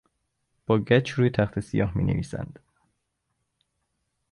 با 0.65 0.77
گچ 0.79 1.09
روی 1.11 1.29
تختهی 1.29 1.61
سیاه 1.61 1.97
مینویسند. 1.97 2.59